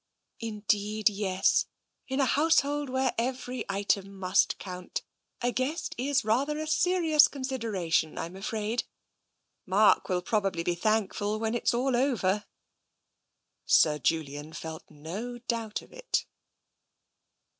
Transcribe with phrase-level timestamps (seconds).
[0.51, 1.67] "Indeed, yes.
[2.07, 5.03] In a household where every item must count,
[5.43, 8.85] a guest is rather a serious consideration, I'm afraid.
[9.67, 12.45] Mark will probably be thankful when it's all over."
[13.67, 16.25] Sir Julian felt no doubt of it.